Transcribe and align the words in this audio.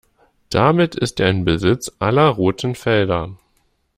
Damit 0.49 0.95
ist 0.95 1.19
er 1.19 1.29
in 1.29 1.45
Besitz 1.45 1.91
aller 1.99 2.27
roten 2.27 2.73
Felder. 2.73 3.35